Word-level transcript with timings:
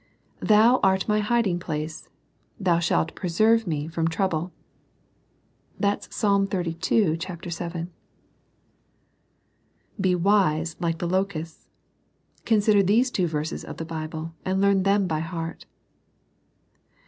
"Thou 0.41 0.79
art 0.81 1.07
my 1.07 1.19
hiding 1.19 1.59
place: 1.59 2.09
Thou 2.59 2.79
shalt 2.79 3.13
preserve 3.13 3.67
me 3.67 3.87
from 3.87 4.07
trouble." 4.07 4.51
(Psa. 5.79 6.47
xxxiL 6.47 7.51
7.) 7.51 7.91
Be 10.01 10.15
wise, 10.15 10.75
like 10.79 10.97
the 10.97 11.07
locusts. 11.07 11.67
Consider 12.45 12.81
these 12.81 13.11
two 13.11 13.27
verses 13.27 13.63
of 13.63 13.77
the 13.77 13.85
Bible, 13.85 14.33
and 14.43 14.59
learn 14.59 14.81
them 14.81 15.05
by 15.05 15.19
heart. 15.19 15.67